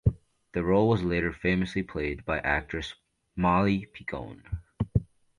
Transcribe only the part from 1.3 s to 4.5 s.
famously played by actress Molly Picon.